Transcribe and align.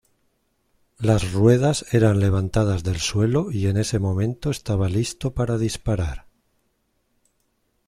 Las 0.97 1.31
ruedas 1.31 1.85
eran 1.93 2.19
levantadas 2.19 2.83
del 2.83 2.99
suelo 2.99 3.51
y 3.51 3.67
en 3.67 3.77
ese 3.77 3.99
momento 3.99 4.49
estaba 4.49 4.89
listo 4.89 5.35
para 5.35 5.59
disparar. 5.59 6.25